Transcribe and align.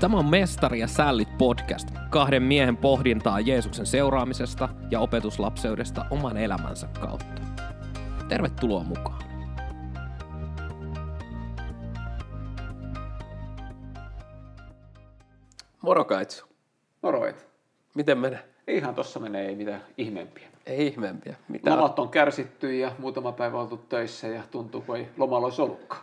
Tämä 0.00 0.18
on 0.18 0.30
Mestari 0.30 0.80
ja 0.80 0.86
Sällit 0.86 1.38
podcast, 1.38 1.88
kahden 2.10 2.42
miehen 2.42 2.76
pohdintaa 2.76 3.40
Jeesuksen 3.40 3.86
seuraamisesta 3.86 4.68
ja 4.90 5.00
opetuslapseudesta 5.00 6.06
oman 6.10 6.36
elämänsä 6.36 6.88
kautta. 7.00 7.42
Tervetuloa 8.28 8.84
mukaan. 8.84 9.22
Moro 15.82 16.04
Kaitsu. 16.04 16.46
Moroit. 17.02 17.46
Miten 17.94 18.18
menee? 18.18 18.48
Ihan 18.68 18.94
tossa 18.94 19.20
menee, 19.20 19.48
ei 19.48 19.56
mitään 19.56 19.80
ihmeempiä. 19.98 20.48
Ei 20.66 20.86
ihmeempiä. 20.86 21.36
Mitä 21.48 21.76
Lomat 21.76 21.98
on 21.98 22.08
kärsitty 22.08 22.76
ja 22.76 22.92
muutama 22.98 23.32
päivä 23.32 23.60
oltu 23.60 23.76
töissä 23.76 24.28
ja 24.28 24.42
tuntuu, 24.50 24.80
kun 24.80 24.96
ei 24.96 25.08
lomalla 25.16 25.46
olisi 25.46 25.62
ollutkaan. 25.62 26.02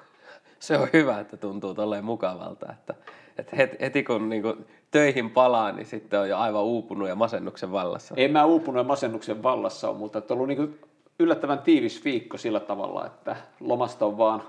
Se 0.63 0.77
on 0.77 0.87
hyvä, 0.93 1.19
että 1.19 1.37
tuntuu 1.37 1.73
tolleen 1.73 2.05
mukavalta, 2.05 2.71
että, 2.71 2.93
että 3.37 3.55
heti, 3.55 3.77
heti 3.81 4.03
kun 4.03 4.29
niinku 4.29 4.57
töihin 4.91 5.29
palaa, 5.29 5.71
niin 5.71 5.85
sitten 5.85 6.19
on 6.19 6.29
jo 6.29 6.37
aivan 6.37 6.63
uupunut 6.63 7.09
ja 7.09 7.15
masennuksen 7.15 7.71
vallassa. 7.71 8.15
En 8.17 8.31
mä 8.31 8.45
uupunut 8.45 8.79
ja 8.79 8.83
masennuksen 8.83 9.43
vallassa 9.43 9.89
ole, 9.89 9.97
mutta 9.97 10.19
on 10.19 10.25
ollut 10.29 10.47
niin 10.47 10.79
yllättävän 11.19 11.59
tiivis 11.59 12.05
viikko 12.05 12.37
sillä 12.37 12.59
tavalla, 12.59 13.05
että 13.05 13.35
lomasta 13.59 14.05
on 14.05 14.17
vaan, 14.17 14.43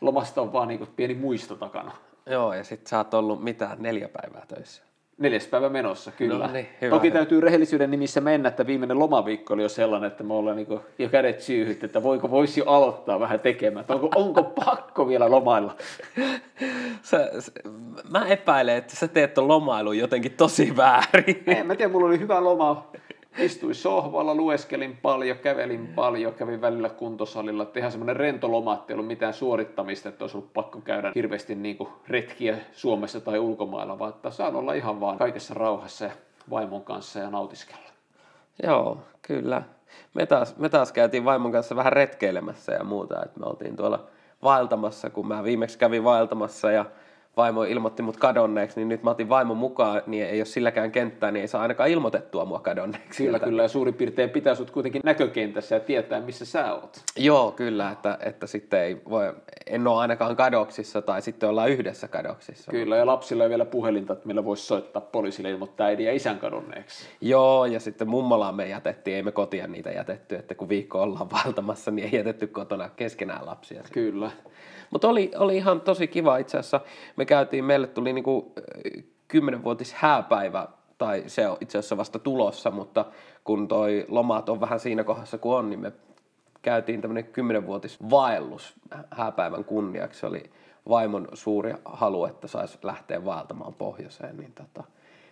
lomasta 0.00 0.42
on 0.42 0.52
vaan 0.52 0.68
niin 0.68 0.88
pieni 0.96 1.14
muisto 1.14 1.54
takana. 1.54 1.92
Joo, 2.26 2.54
ja 2.54 2.64
sitten 2.64 2.90
sä 2.90 2.98
oot 2.98 3.14
ollut 3.14 3.44
mitä, 3.44 3.76
neljä 3.78 4.08
päivää 4.08 4.46
töissä. 4.48 4.82
Neljäs 5.18 5.46
päivä 5.46 5.68
menossa, 5.68 6.12
kyllä. 6.12 6.46
No 6.46 6.52
niin, 6.52 6.68
hyvä, 6.80 6.96
Toki 6.96 7.06
hyvä. 7.08 7.18
täytyy 7.18 7.40
rehellisyyden 7.40 7.90
nimissä 7.90 8.20
mennä, 8.20 8.48
että 8.48 8.66
viimeinen 8.66 8.98
lomaviikko 8.98 9.54
oli 9.54 9.62
jo 9.62 9.68
sellainen, 9.68 10.08
että 10.08 10.24
me 10.24 10.34
ollaan 10.34 10.56
niin 10.56 10.80
jo 10.98 11.08
kädet 11.08 11.40
syyhyt, 11.40 11.84
että 11.84 12.02
voiko 12.02 12.30
voisi 12.30 12.60
jo 12.60 12.66
aloittaa 12.66 13.20
vähän 13.20 13.40
tekemään. 13.40 13.84
Onko, 13.88 14.08
onko 14.14 14.42
pakko 14.42 15.08
vielä 15.08 15.30
lomailla? 15.30 15.76
Sä, 17.02 17.30
sä, 17.40 17.52
mä 18.10 18.26
epäilen, 18.26 18.76
että 18.76 18.96
sä 18.96 19.08
teet 19.08 19.34
ton 19.34 19.48
lomailun 19.48 19.98
jotenkin 19.98 20.32
tosi 20.32 20.76
väärin. 20.76 21.42
En 21.46 21.66
mä 21.66 21.74
tiedä, 21.76 21.92
mulla 21.92 22.06
oli 22.06 22.18
hyvä 22.18 22.44
loma. 22.44 22.86
Istuin 23.38 23.74
sohvalla, 23.74 24.34
lueskelin 24.34 24.96
paljon, 25.02 25.38
kävelin 25.38 25.86
paljon, 25.86 26.34
kävin 26.34 26.60
välillä 26.60 26.88
kuntosalilla. 26.88 27.66
Ihan 27.76 27.90
semmoinen 27.90 28.16
rento 28.16 28.50
loma, 28.50 28.74
ettei 28.74 28.94
ollut 28.94 29.06
mitään 29.06 29.34
suorittamista, 29.34 30.08
että 30.08 30.24
olisi 30.24 30.36
ollut 30.36 30.52
pakko 30.52 30.80
käydä 30.80 31.12
hirveästi 31.14 31.54
niin 31.54 31.76
kuin 31.76 31.88
retkiä 32.08 32.58
Suomessa 32.72 33.20
tai 33.20 33.38
ulkomailla, 33.38 33.98
vaan 33.98 34.12
että 34.14 34.30
saan 34.30 34.56
olla 34.56 34.72
ihan 34.72 35.00
vaan 35.00 35.18
kaikessa 35.18 35.54
rauhassa 35.54 36.04
ja 36.04 36.10
vaimon 36.50 36.84
kanssa 36.84 37.18
ja 37.18 37.30
nautiskella. 37.30 37.88
Joo, 38.62 38.98
kyllä. 39.22 39.62
Me 40.14 40.26
taas, 40.26 40.56
me 40.56 40.68
taas 40.68 40.92
käytiin 40.92 41.24
vaimon 41.24 41.52
kanssa 41.52 41.76
vähän 41.76 41.92
retkeilemässä 41.92 42.72
ja 42.72 42.84
muuta, 42.84 43.22
että 43.24 43.40
me 43.40 43.46
oltiin 43.46 43.76
tuolla 43.76 44.06
vaeltamassa, 44.42 45.10
kun 45.10 45.28
mä 45.28 45.44
viimeksi 45.44 45.78
kävin 45.78 46.04
vaeltamassa 46.04 46.70
ja 46.70 46.84
vaimo 47.36 47.64
ilmoitti 47.64 48.02
mut 48.02 48.16
kadonneeksi, 48.16 48.80
niin 48.80 48.88
nyt 48.88 49.02
mä 49.02 49.10
otin 49.10 49.28
vaimon 49.28 49.56
mukaan, 49.56 50.02
niin 50.06 50.26
ei 50.26 50.38
ole 50.38 50.44
silläkään 50.44 50.92
kenttää, 50.92 51.30
niin 51.30 51.40
ei 51.40 51.48
saa 51.48 51.62
ainakaan 51.62 51.90
ilmoitettua 51.90 52.44
mua 52.44 52.58
kadonneeksi. 52.60 53.24
Kyllä, 53.24 53.36
Että- 53.36 53.48
kyllä, 53.48 53.62
ja 53.62 53.68
suurin 53.68 53.94
piirtein 53.94 54.30
pitää 54.30 54.54
sut 54.54 54.70
kuitenkin 54.70 55.00
näkökentässä 55.04 55.74
ja 55.74 55.80
tietää, 55.80 56.20
missä 56.20 56.44
sä 56.44 56.74
oot. 56.74 57.02
Joo, 57.16 57.52
kyllä, 57.52 57.90
että, 57.90 58.18
että 58.22 58.46
sitten 58.46 58.80
ei 58.80 59.02
voi, 59.10 59.34
en 59.66 59.86
ole 59.86 60.00
ainakaan 60.00 60.36
kadoksissa 60.36 61.02
tai 61.02 61.22
sitten 61.22 61.48
ollaan 61.48 61.70
yhdessä 61.70 62.08
kadoksissa. 62.08 62.70
Kyllä, 62.70 62.96
ja 62.96 63.06
lapsilla 63.06 63.42
ei 63.44 63.50
vielä 63.50 63.64
puhelinta, 63.64 64.12
että 64.12 64.26
millä 64.26 64.44
voisi 64.44 64.66
soittaa 64.66 65.02
poliisille 65.02 65.50
ilmoittaa 65.50 65.86
äidin 65.86 66.06
ja 66.06 66.12
isän 66.12 66.38
kadonneeksi. 66.38 67.06
Joo, 67.20 67.64
ja 67.66 67.80
sitten 67.80 68.08
mummolaan 68.08 68.54
me 68.54 68.68
jätettiin, 68.68 69.16
ei 69.16 69.22
me 69.22 69.32
kotia 69.32 69.66
niitä 69.66 69.90
jätetty, 69.90 70.34
että 70.34 70.54
kun 70.54 70.68
viikko 70.68 71.02
ollaan 71.02 71.30
valtamassa, 71.30 71.90
niin 71.90 72.08
ei 72.12 72.18
jätetty 72.18 72.46
kotona 72.46 72.88
keskenään 72.96 73.46
lapsia. 73.46 73.82
Kyllä. 73.92 74.30
Mutta 74.92 75.08
oli, 75.08 75.30
oli 75.36 75.56
ihan 75.56 75.80
tosi 75.80 76.08
kiva 76.08 76.36
itse 76.36 76.58
asiassa. 76.58 76.80
Me 77.16 77.24
käytiin, 77.24 77.64
meille 77.64 77.86
tuli 77.86 78.12
niinku 78.12 78.52
kymmenenvuotis 79.28 79.94
hääpäivä, 79.94 80.68
tai 80.98 81.24
se 81.26 81.48
on 81.48 81.56
itse 81.60 81.78
asiassa 81.78 81.96
vasta 81.96 82.18
tulossa, 82.18 82.70
mutta 82.70 83.04
kun 83.44 83.68
toi 83.68 84.06
lomat 84.08 84.48
on 84.48 84.60
vähän 84.60 84.80
siinä 84.80 85.04
kohdassa 85.04 85.38
kuin 85.38 85.56
on, 85.56 85.70
niin 85.70 85.80
me 85.80 85.92
käytiin 86.62 87.00
tämmöinen 87.00 87.24
kymmenenvuotis 87.24 87.98
vaellus 88.10 88.74
hääpäivän 89.10 89.64
kunniaksi. 89.64 90.20
Se 90.20 90.26
oli 90.26 90.42
vaimon 90.88 91.28
suuri 91.32 91.74
halu, 91.84 92.24
että 92.24 92.48
saisi 92.48 92.78
lähteä 92.82 93.24
vaeltamaan 93.24 93.74
pohjoiseen, 93.74 94.36
niin 94.36 94.52
tota, 94.52 94.84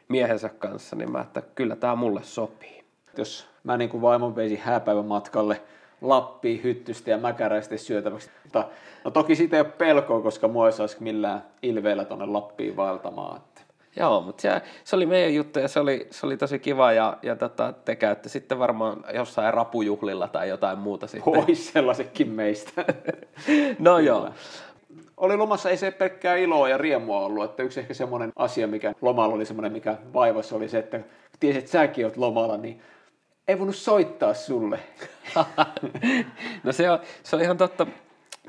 miehensä 0.08 0.48
kanssa, 0.48 0.96
niin 0.96 1.12
mä, 1.12 1.20
että 1.20 1.42
kyllä 1.54 1.76
tämä 1.76 1.96
mulle 1.96 2.22
sopii. 2.22 2.84
Jos 3.16 3.48
mä 3.64 3.76
niin 3.76 3.90
kuin 3.90 4.02
vaimon 4.02 4.36
veisin 4.36 4.58
hääpäivän 4.58 5.06
matkalle 5.06 5.62
Lappiin 6.00 6.62
hyttystä 6.62 7.10
ja 7.10 7.18
mäkäräistä 7.18 7.76
syötäväksi. 7.76 8.30
Mutta, 8.42 8.64
no 9.04 9.10
toki 9.10 9.36
siitä 9.36 9.56
ei 9.56 9.60
ole 9.60 9.72
pelkoa, 9.78 10.20
koska 10.20 10.48
mua 10.48 10.66
ei 10.66 10.72
saisi 10.72 10.96
millään 11.00 11.44
ilveellä 11.62 12.04
tuonne 12.04 12.26
Lappiin 12.26 12.76
vaeltamaan. 12.76 13.40
Joo, 13.96 14.20
mutta 14.20 14.42
se, 14.42 14.62
se 14.84 14.96
oli 14.96 15.06
meidän 15.06 15.34
juttu 15.34 15.58
ja 15.58 15.68
se 15.68 15.80
oli, 15.80 16.06
se 16.10 16.26
oli 16.26 16.36
tosi 16.36 16.58
kiva 16.58 16.92
ja, 16.92 17.16
ja 17.22 17.36
tota, 17.36 17.72
te 17.84 17.96
käytte 17.96 18.28
sitten 18.28 18.58
varmaan 18.58 19.04
jossain 19.14 19.54
rapujuhlilla 19.54 20.28
tai 20.28 20.48
jotain 20.48 20.78
muuta 20.78 21.06
sitten. 21.06 21.32
Pois 21.32 21.72
sellaisekin 21.72 22.28
meistä. 22.28 22.84
No 23.78 23.98
joo. 23.98 24.28
oli 25.16 25.36
lomassa 25.36 25.70
ei 25.70 25.76
se 25.76 25.90
pelkkää 25.90 26.36
iloa 26.36 26.68
ja 26.68 26.78
riemua 26.78 27.20
ollut, 27.20 27.44
että 27.44 27.62
yksi 27.62 27.80
ehkä 27.80 27.94
semmoinen 27.94 28.32
asia, 28.36 28.66
mikä 28.66 28.92
lomalla 29.00 29.34
oli 29.34 29.44
semmoinen, 29.44 29.72
mikä 29.72 29.96
vaivassa 30.14 30.56
oli 30.56 30.68
se, 30.68 30.78
että 30.78 31.00
tiesit, 31.40 31.58
että 31.58 31.70
säkin 31.70 32.04
oot 32.04 32.16
lomalla, 32.16 32.56
niin 32.56 32.80
ei 33.50 33.58
voinut 33.58 33.76
soittaa 33.76 34.34
sulle. 34.34 34.78
no 36.64 36.72
se 36.72 36.90
on, 36.90 36.98
se 37.22 37.36
on 37.36 37.42
ihan 37.42 37.56
totta. 37.56 37.86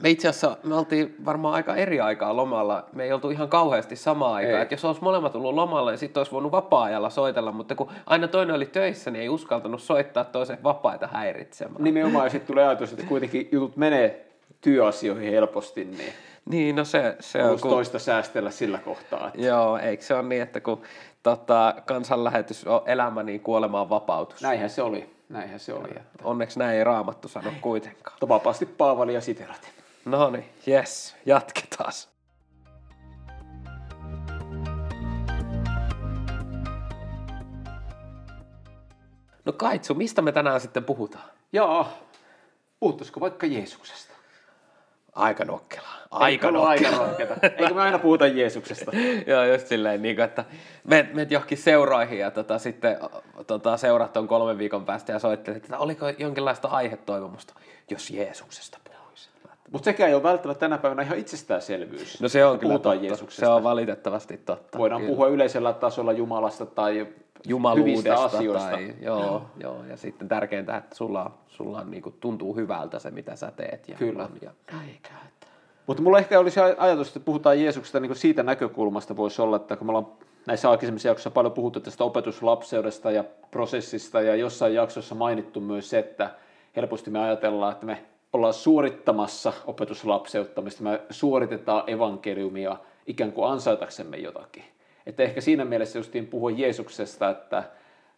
Me 0.02 0.10
itse 0.10 0.28
asiassa, 0.28 0.58
me 0.64 0.76
oltiin 0.76 1.16
varmaan 1.26 1.54
aika 1.54 1.76
eri 1.76 2.00
aikaa 2.00 2.36
lomalla. 2.36 2.86
Me 2.94 3.04
ei 3.04 3.14
oltu 3.14 3.30
ihan 3.30 3.50
kauheasti 3.50 3.96
samaa 3.96 4.34
aikaa. 4.34 4.62
Et 4.62 4.72
jos 4.72 4.86
olisi 4.86 5.04
molemmat 5.04 5.36
ollut 5.36 5.56
lomalla, 5.56 5.92
niin 5.92 6.00
sitten 6.00 6.20
olisi 6.20 6.32
voinut 6.32 6.52
vapaa-ajalla 6.52 7.10
soitella. 7.10 7.52
Mutta 7.52 7.76
kun 7.76 7.90
aina 8.06 8.28
toinen 8.28 8.56
oli 8.56 8.66
töissä, 8.66 9.12
niin 9.12 9.22
ei 9.22 9.30
uskaltanut 9.30 9.82
soittaa 9.82 10.24
toisen 10.24 10.64
vapaita 10.64 11.08
häiritsemään. 11.08 11.84
Nimenomaan 11.84 12.26
ja 12.26 12.30
sitten 12.30 12.48
tulee 12.48 12.68
ajatus, 12.68 12.92
että 12.92 13.06
kuitenkin 13.06 13.50
jutut 13.52 13.78
menee 13.78 14.28
työasioihin 14.62 15.32
helposti, 15.32 15.86
niin 15.86 16.14
Niin, 16.46 16.76
no 16.76 16.86
se, 16.86 17.16
se 17.20 17.44
on... 17.44 17.60
Kun, 17.60 17.72
toista 17.72 18.00
säästellä 18.00 18.52
sillä 18.52 18.78
kohtaa. 18.78 19.28
Että 19.28 19.42
joo, 19.42 19.78
eikö 19.78 20.04
se 20.04 20.14
ole 20.14 20.24
niin, 20.24 20.42
että 20.42 20.60
kun 20.60 20.82
tota, 21.24 21.76
kansanlähetys 21.86 22.68
on 22.68 22.82
elämä, 22.86 23.24
niin 23.24 23.40
kuolema 23.40 23.82
on 23.82 23.90
vapautus. 23.90 24.42
näinhän 24.42 24.70
se 24.70 24.82
oli. 24.82 25.10
Näinhän 25.30 25.60
se 25.60 25.74
oli. 25.74 25.90
Että 25.90 26.24
Onneksi 26.24 26.60
näin 26.60 26.78
ei 26.78 26.84
raamattu 26.84 27.28
sano 27.28 27.52
kuitenkaan. 27.62 28.18
vapaasti 28.30 28.66
Paavali 28.66 29.14
ja 29.14 29.22
siteraten. 29.22 29.70
No 30.06 30.30
niin, 30.30 30.46
yes, 30.68 31.16
jatketaan. 31.26 31.92
No 39.46 39.54
Kaitsu, 39.54 39.94
mistä 39.94 40.22
me 40.22 40.32
tänään 40.32 40.62
sitten 40.62 40.84
puhutaan? 40.84 41.24
Jaa, 41.54 41.94
puhuttaisiko 42.80 43.20
vaikka 43.20 43.48
Jeesuksesta? 43.48 44.14
Aika 45.16 45.46
nokkelaa. 45.46 45.98
Aika 46.12 46.52
nokkelaa. 46.52 47.10
Eikö 47.58 47.74
me 47.74 47.82
aina 47.82 48.00
puhuta 48.00 48.28
Jeesuksesta? 48.28 48.92
Joo, 49.28 49.44
just 49.46 49.68
silleen, 49.68 50.02
niin 50.02 50.16
kuin, 50.16 50.26
että 50.26 50.46
menet, 50.84 51.14
menet 51.14 51.32
johonkin 51.32 51.58
seuroihin 51.58 52.20
ja 52.20 52.32
tota, 52.32 52.60
sitten 52.60 52.98
tota, 53.48 53.78
seurat 53.78 54.18
on 54.18 54.28
kolmen 54.28 54.58
viikon 54.58 54.86
päästä 54.86 55.12
ja 55.12 55.20
soittelet, 55.20 55.64
että 55.64 55.78
oliko 55.78 56.06
jonkinlaista 56.18 56.68
aihetoivomusta, 56.68 57.54
jos 57.90 58.10
Jeesuksesta 58.10 58.78
puhuisi. 58.84 59.30
Mutta 59.72 59.86
sekään 59.86 60.10
ei 60.10 60.16
ole 60.16 60.24
välttämättä 60.24 60.60
tänä 60.60 60.78
päivänä 60.78 61.02
ihan 61.02 61.18
itsestäänselvyys. 61.18 62.22
No 62.22 62.30
se 62.30 62.46
on 62.46 62.60
kyllä 62.60 62.74
totta. 62.74 62.94
Jeesuksesta. 62.94 63.40
Se 63.40 63.48
on 63.48 63.64
valitettavasti 63.64 64.38
totta. 64.38 64.78
Voidaan 64.78 65.02
kyllä. 65.02 65.12
puhua 65.12 65.28
yleisellä 65.28 65.74
tasolla 65.74 66.12
Jumalasta 66.12 66.66
tai 66.66 67.08
jumaluudesta 67.48 68.24
asioista. 68.24 68.70
tai, 68.70 68.94
joo, 69.02 69.46
joo, 69.60 69.84
ja 69.90 69.98
sitten 69.98 70.28
tärkeintä, 70.28 70.78
että 70.78 70.96
sulla, 70.96 71.32
sulla 71.48 71.80
on, 71.80 71.92
niin 71.92 72.04
kuin, 72.04 72.16
tuntuu 72.20 72.56
hyvältä 72.56 73.00
se, 73.00 73.12
mitä 73.12 73.36
sä 73.36 73.52
teet. 73.52 73.90
Ja, 73.90 73.96
Kyllä. 73.96 74.24
on, 74.24 74.32
ja. 74.42 74.52
Mutta 75.88 76.04
mulla 76.04 76.18
ehkä 76.20 76.40
olisi 76.40 76.60
aj- 76.60 76.76
ajatus, 76.78 77.08
että 77.08 77.20
puhutaan 77.20 77.62
Jeesuksesta 77.62 78.00
niin 78.00 78.16
siitä 78.16 78.44
näkökulmasta 78.44 79.18
voisi 79.18 79.42
olla, 79.42 79.56
että 79.56 79.76
kun 79.76 79.88
me 79.88 79.92
ollaan 79.92 80.08
näissä 80.46 80.70
aikaisemmissa 80.70 81.08
jaksoissa 81.08 81.32
paljon 81.32 81.54
puhuttu 81.54 81.80
tästä 81.80 82.04
opetuslapseudesta 82.04 83.12
ja 83.12 83.24
prosessista 83.52 84.22
ja 84.22 84.36
jossain 84.36 84.74
jaksossa 84.74 85.16
mainittu 85.16 85.60
myös 85.60 85.90
se, 85.90 86.00
että 86.00 86.32
helposti 86.76 87.10
me 87.10 87.20
ajatellaan, 87.20 87.72
että 87.72 87.86
me 87.86 88.06
ollaan 88.34 88.54
suorittamassa 88.54 89.54
opetuslapseuttamista, 89.66 90.84
me 90.84 91.02
suoritetaan 91.10 91.84
evankeliumia 91.88 92.78
ikään 93.08 93.32
kuin 93.32 93.52
ansaitaksemme 93.52 94.18
jotakin. 94.18 94.64
Että 95.06 95.24
ehkä 95.24 95.42
siinä 95.42 95.66
mielessä 95.66 96.00
justiin 96.00 96.28
puhua 96.28 96.52
Jeesuksesta, 96.52 97.30
että 97.30 97.64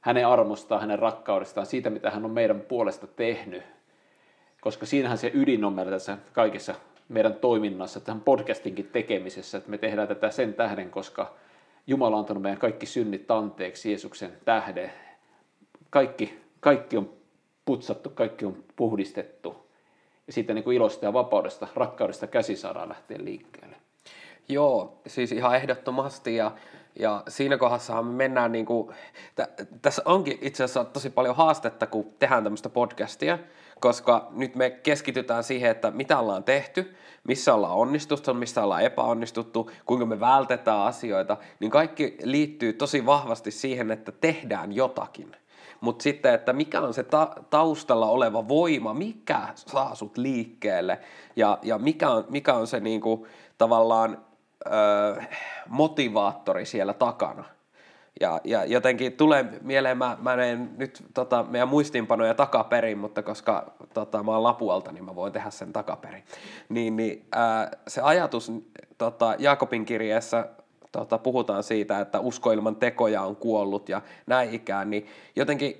hänen 0.02 0.28
armostaan, 0.28 0.82
hänen 0.82 1.00
rakkaudestaan, 1.00 1.66
siitä 1.66 1.90
mitä 1.90 2.12
hän 2.12 2.26
on 2.26 2.32
meidän 2.32 2.62
puolesta 2.62 3.08
tehnyt, 3.08 3.64
koska 4.62 4.86
siinähän 4.86 5.18
se 5.18 5.32
ydin 5.34 5.66
on 5.66 5.74
meillä 5.74 5.92
tässä 5.92 6.18
kaikessa 6.34 6.76
meidän 7.10 7.36
toiminnassa, 7.36 8.00
tämän 8.00 8.22
podcastinkin 8.22 8.90
tekemisessä, 8.94 9.58
että 9.58 9.70
me 9.70 9.78
tehdään 9.78 10.08
tätä 10.08 10.30
sen 10.30 10.54
tähden, 10.54 10.90
koska 10.90 11.34
Jumala 11.88 12.16
on 12.16 12.20
antanut 12.20 12.44
meidän 12.44 12.60
kaikki 12.60 12.86
synnit 12.86 13.32
anteeksi 13.32 13.90
Jeesuksen 13.90 14.32
tähden. 14.46 14.92
Kaikki, 15.90 16.40
kaikki 16.60 16.98
on 16.98 17.14
putsattu, 17.66 18.10
kaikki 18.10 18.46
on 18.46 18.64
puhdistettu. 18.76 19.70
Ja 20.28 20.34
siitä 20.34 20.54
niin 20.54 20.64
kuin 20.64 20.78
ilosta 20.78 21.06
ja 21.06 21.14
vapaudesta, 21.14 21.68
rakkaudesta 21.76 22.28
käsi 22.28 22.56
saadaan 22.56 22.90
lähteä 22.90 23.18
liikkeelle. 23.22 23.76
Joo, 24.50 25.02
siis 25.08 25.32
ihan 25.32 25.56
ehdottomasti 25.56 26.36
ja, 26.36 26.52
ja 27.00 27.24
siinä 27.28 27.58
kohdassahan 27.58 28.06
me 28.06 28.14
mennään 28.14 28.52
niin 28.52 28.66
kuin, 28.66 28.94
t- 29.36 29.82
tässä 29.82 30.02
onkin 30.06 30.38
itse 30.42 30.64
asiassa 30.64 30.84
tosi 30.84 31.10
paljon 31.10 31.36
haastetta, 31.36 31.88
kun 31.88 32.14
tehdään 32.20 32.44
tämmöistä 32.44 32.70
podcastia, 32.70 33.40
koska 33.80 34.28
nyt 34.32 34.56
me 34.56 34.70
keskitytään 34.70 35.44
siihen, 35.44 35.72
että 35.72 35.92
mitä 35.92 36.20
ollaan 36.20 36.44
tehty, 36.44 36.96
missä 37.28 37.54
ollaan 37.54 37.76
onnistuttu, 37.76 38.34
missä 38.34 38.64
ollaan 38.64 38.84
epäonnistuttu, 38.84 39.72
kuinka 39.86 40.06
me 40.06 40.20
vältetään 40.20 40.82
asioita, 40.82 41.38
niin 41.60 41.72
kaikki 41.72 42.18
liittyy 42.24 42.74
tosi 42.74 43.06
vahvasti 43.06 43.52
siihen, 43.52 43.92
että 43.92 44.12
tehdään 44.12 44.74
jotakin. 44.74 45.36
Mutta 45.82 46.04
sitten, 46.04 46.34
että 46.34 46.54
mikä 46.54 46.82
on 46.82 46.94
se 46.94 47.04
ta- 47.04 47.36
taustalla 47.50 48.10
oleva 48.10 48.48
voima, 48.48 48.94
mikä 48.94 49.48
saa 49.56 49.96
sut 49.96 50.18
liikkeelle 50.18 51.00
ja, 51.36 51.58
ja 51.62 51.78
mikä, 51.78 52.10
on, 52.10 52.26
mikä 52.30 52.54
on 52.54 52.68
se 52.68 52.80
niinku, 52.80 53.28
tavallaan 53.58 54.18
ö, 54.66 55.22
motivaattori 55.68 56.66
siellä 56.66 56.94
takana. 56.94 57.44
Ja, 58.22 58.42
ja 58.44 58.66
jotenkin 58.66 59.14
tulee 59.14 59.46
mieleen, 59.62 59.98
mä, 59.98 60.18
mä 60.22 60.34
en 60.34 60.70
nyt 60.78 61.04
tota, 61.14 61.46
meidän 61.50 61.68
muistiinpanoja 61.68 62.34
takaperin, 62.34 62.98
mutta 62.98 63.24
koska 63.24 63.74
tota, 63.94 64.24
mä 64.24 64.32
oon 64.32 64.44
Lapualta, 64.44 64.92
niin 64.92 65.06
mä 65.06 65.16
voin 65.16 65.34
tehdä 65.34 65.50
sen 65.50 65.74
takaperin. 65.74 66.24
Niin, 66.70 66.96
niin 66.96 67.26
ää, 67.32 67.72
se 67.88 68.02
ajatus 68.02 68.52
tota, 68.98 69.36
Jaakobin 69.40 69.86
kirjeessä 69.86 70.48
tota, 70.92 71.18
puhutaan 71.18 71.64
siitä, 71.64 72.00
että 72.00 72.20
usko 72.20 72.52
ilman 72.52 72.76
tekoja 72.76 73.22
on 73.22 73.36
kuollut 73.36 73.90
ja 73.90 74.02
näin 74.28 74.54
ikään, 74.54 74.90
niin 74.90 75.08
jotenkin 75.36 75.80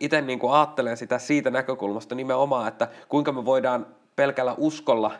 itse 0.00 0.20
niin 0.20 0.40
ajattelen 0.50 0.96
sitä 0.96 1.18
siitä 1.18 1.50
näkökulmasta 1.50 2.14
nimenomaan, 2.14 2.68
että 2.68 2.88
kuinka 3.08 3.32
me 3.32 3.44
voidaan 3.44 3.86
pelkällä 4.16 4.54
uskolla 4.58 5.12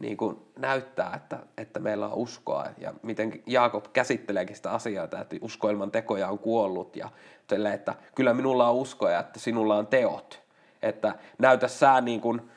niin 0.00 0.16
kuin 0.16 0.38
näyttää, 0.58 1.12
että, 1.16 1.38
että 1.56 1.80
meillä 1.80 2.06
on 2.06 2.14
uskoa 2.14 2.66
ja 2.78 2.94
miten 3.02 3.42
Jaakob 3.46 3.84
käsitteleekin 3.92 4.56
sitä 4.56 4.70
asiaa, 4.70 5.04
että 5.04 5.26
usko 5.40 5.70
ilman 5.70 5.90
tekoja 5.90 6.28
on 6.28 6.38
kuollut 6.38 6.96
ja 6.96 7.08
tälle, 7.46 7.72
että 7.72 7.94
kyllä 8.14 8.34
minulla 8.34 8.68
on 8.68 8.76
uskoja, 8.76 9.20
että 9.20 9.40
sinulla 9.40 9.76
on 9.76 9.86
teot. 9.86 10.40
Että 10.82 11.14
näytä 11.38 11.68
sä 11.68 12.00
niin 12.00 12.20
kuin 12.20 12.50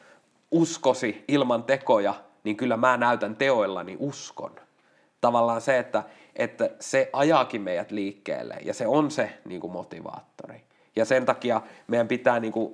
uskosi 0.51 1.25
ilman 1.27 1.63
tekoja, 1.63 2.13
niin 2.43 2.57
kyllä 2.57 2.77
mä 2.77 2.97
näytän 2.97 3.35
teoillani 3.35 3.97
uskon. 3.99 4.55
Tavallaan 5.21 5.61
se, 5.61 5.77
että, 5.77 6.03
että 6.35 6.69
se 6.79 7.09
ajaakin 7.13 7.61
meidät 7.61 7.91
liikkeelle 7.91 8.57
ja 8.65 8.73
se 8.73 8.87
on 8.87 9.11
se 9.11 9.39
niin 9.45 9.61
kuin 9.61 9.73
motivaattori. 9.73 10.63
Ja 10.95 11.05
sen 11.05 11.25
takia 11.25 11.61
meidän 11.87 12.07
pitää, 12.07 12.39
niin 12.39 12.53
kuin, 12.53 12.73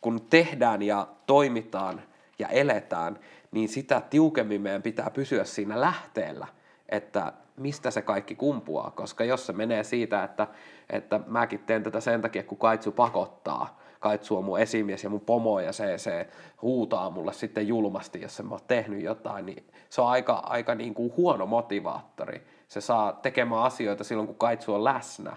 kun 0.00 0.20
tehdään 0.30 0.82
ja 0.82 1.06
toimitaan 1.26 2.02
ja 2.38 2.48
eletään, 2.48 3.18
niin 3.54 3.68
sitä 3.68 4.00
tiukemmin 4.10 4.60
meidän 4.60 4.82
pitää 4.82 5.10
pysyä 5.10 5.44
siinä 5.44 5.80
lähteellä, 5.80 6.46
että 6.88 7.32
mistä 7.56 7.90
se 7.90 8.02
kaikki 8.02 8.34
kumpuaa, 8.34 8.90
koska 8.90 9.24
jos 9.24 9.46
se 9.46 9.52
menee 9.52 9.84
siitä, 9.84 10.24
että, 10.24 10.46
että 10.90 11.20
mäkin 11.26 11.60
teen 11.60 11.82
tätä 11.82 12.00
sen 12.00 12.22
takia, 12.22 12.42
kun 12.42 12.58
Kaitsu 12.58 12.92
pakottaa, 12.92 13.80
Kaitsu 14.00 14.36
on 14.36 14.44
mun 14.44 14.60
esimies 14.60 15.04
ja 15.04 15.10
mun 15.10 15.20
pomo 15.20 15.60
ja 15.60 15.72
se, 15.72 15.98
se 15.98 16.28
huutaa 16.62 17.10
mulle 17.10 17.32
sitten 17.32 17.68
julmasti, 17.68 18.20
jos 18.20 18.40
en 18.40 18.46
mä 18.46 18.54
oon 18.54 18.60
tehnyt 18.66 19.02
jotain, 19.02 19.46
niin 19.46 19.64
se 19.90 20.00
on 20.00 20.08
aika, 20.08 20.32
aika 20.32 20.74
niin 20.74 20.94
kuin 20.94 21.12
huono 21.16 21.46
motivaattori. 21.46 22.42
Se 22.68 22.80
saa 22.80 23.12
tekemään 23.12 23.62
asioita 23.62 24.04
silloin, 24.04 24.26
kun 24.26 24.36
Kaitsu 24.36 24.74
on 24.74 24.84
läsnä, 24.84 25.36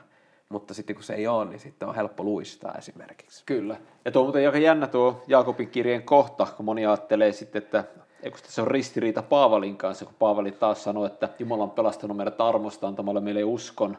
mutta 0.50 0.74
sitten 0.74 0.96
kun 0.96 1.04
se 1.04 1.14
ei 1.14 1.28
ole, 1.28 1.46
niin 1.46 1.60
sitten 1.60 1.90
on 1.90 1.96
helppo 1.96 2.24
luistaa 2.24 2.76
esimerkiksi. 2.78 3.44
Kyllä. 3.46 3.78
Ja 4.06 4.12
tuo 4.12 4.22
on 4.22 4.26
muuten 4.26 4.46
aika 4.46 4.58
jännä 4.58 4.88
tuo 4.88 5.24
Jaakobin 5.28 5.70
kirjeen 5.70 6.04
kohta, 6.04 6.48
kun 6.58 6.66
moni 6.66 6.86
ajattelee 6.86 7.32
sitten, 7.32 7.64
että 7.64 7.84
kun 8.22 8.40
se 8.44 8.62
on 8.62 8.68
ristiriita 8.68 9.22
Paavalin 9.22 9.78
kanssa, 9.78 10.06
kun 10.06 10.14
Paavali 10.20 10.52
taas 10.52 10.84
sanoi, 10.84 11.08
että 11.08 11.30
Jumala 11.40 11.64
on 11.64 11.72
pelastanut 11.72 12.18
meidät 12.18 12.42
armosta 12.42 12.88
antamalla 12.88 13.22
meille 13.22 13.44
uskon. 13.44 13.98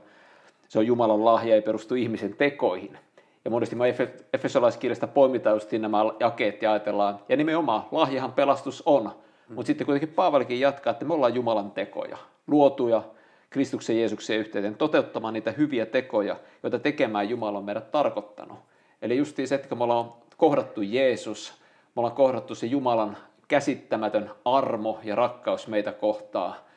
Se 0.69 0.79
on 0.79 0.87
Jumalan 0.87 1.25
lahja, 1.25 1.55
ei 1.55 1.63
perustu 1.63 1.95
ihmisen 1.95 2.37
tekoihin. 2.37 2.99
Ja 3.45 3.51
monesti 3.51 3.77
me 3.77 3.95
Efesolaiskirjasta 4.33 5.07
poimitaan 5.07 5.57
just 5.57 5.73
nämä 5.73 5.99
jakeet 6.21 6.63
ja 6.63 6.73
ajatellaan, 6.73 7.19
ja 7.29 7.37
nimenomaan 7.37 7.83
lahjahan 7.91 8.33
pelastus 8.33 8.83
on. 8.87 9.05
Mm. 9.05 9.55
Mutta 9.55 9.67
sitten 9.67 9.87
kuitenkin 9.87 10.15
Paavalikin 10.15 10.61
jatkaa, 10.61 10.91
että 10.91 11.05
me 11.05 11.15
ollaan 11.15 11.35
Jumalan 11.35 11.71
tekoja, 11.71 12.19
luotuja 12.47 13.03
Kristuksen 13.51 13.99
Jeesuksen 13.99 14.39
yhteyteen, 14.39 14.75
toteuttamaan 14.75 15.35
niitä 15.35 15.53
hyviä 15.53 15.87
tekoja, 15.87 16.37
joita 16.63 16.79
tekemään 16.79 17.29
Jumala 17.29 17.59
on 17.59 17.65
meidät 17.65 17.91
tarkoittanut. 17.91 18.59
Eli 19.03 19.17
justiin 19.17 19.49
se, 19.49 19.55
että 19.55 19.69
kun 19.69 19.79
me 19.79 19.85
ollaan 19.85 20.13
kohdattu 20.37 20.83
Jeesus, 20.83 21.53
me 21.97 22.01
ollaan 22.01 22.17
kohdattu 22.17 22.55
se 22.55 22.67
Jumalan 22.67 23.17
käsittämätön 23.49 24.31
armo 24.45 25.01
ja 25.05 25.15
rakkaus 25.15 25.69
meitä 25.69 25.93
kohtaa. 25.93 26.69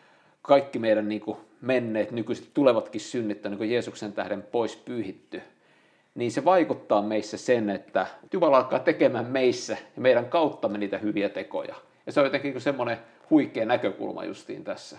Kaikki 0.42 0.80
meidän 0.80 1.10
niin 1.10 1.22
kuin 1.22 1.38
menneet, 1.62 2.12
nykyiset, 2.12 2.50
tulevatkin 2.54 3.02
synnit 3.02 3.46
on 3.46 3.52
niin 3.52 3.72
Jeesuksen 3.72 4.14
tähden 4.14 4.42
pois 4.42 4.76
pyyhitty. 4.76 5.42
Niin 6.16 6.32
se 6.32 6.46
vaikuttaa 6.46 7.02
meissä 7.02 7.38
sen, 7.38 7.70
että 7.70 8.08
Jumala 8.34 8.58
alkaa 8.58 8.80
tekemään 8.80 9.26
meissä 9.26 9.78
ja 9.96 10.02
meidän 10.02 10.26
kauttamme 10.26 10.78
niitä 10.78 10.98
hyviä 10.98 11.30
tekoja. 11.30 11.76
Ja 12.06 12.12
se 12.12 12.20
on 12.20 12.26
jotenkin 12.26 12.54
niin 12.54 12.62
semmoinen 12.62 12.98
huikea 13.30 13.66
näkökulma 13.66 14.26
justiin 14.26 14.64
tässä. 14.64 14.98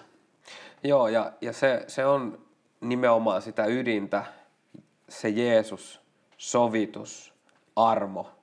Joo, 0.84 1.08
ja, 1.08 1.32
ja 1.40 1.52
se, 1.52 1.84
se 1.86 2.06
on 2.06 2.38
nimenomaan 2.80 3.42
sitä 3.42 3.66
ydintä, 3.66 4.24
se 5.08 5.28
Jeesus, 5.28 6.00
sovitus, 6.36 7.32
armo– 7.76 8.30